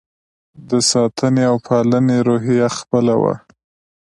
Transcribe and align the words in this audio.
د 0.69 0.71
ساتنې 0.91 1.43
او 1.49 1.55
پالنې 1.65 2.17
روحیه 2.27 2.67
خپله 2.77 3.15
وه. 3.21 3.33